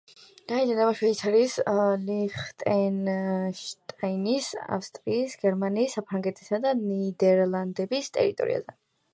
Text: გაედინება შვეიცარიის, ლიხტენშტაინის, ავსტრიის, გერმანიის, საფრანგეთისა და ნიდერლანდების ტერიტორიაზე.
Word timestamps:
გაედინება 0.51 0.93
შვეიცარიის, 0.99 1.57
ლიხტენშტაინის, 2.07 4.49
ავსტრიის, 4.79 5.37
გერმანიის, 5.45 5.99
საფრანგეთისა 6.01 6.61
და 6.67 6.75
ნიდერლანდების 6.83 8.11
ტერიტორიაზე. 8.19 8.77